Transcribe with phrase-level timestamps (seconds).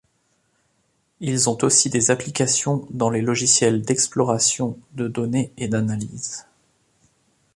[1.19, 6.47] Ils ont aussi des applications dans les logiciels d'exploration de données et d'analyse.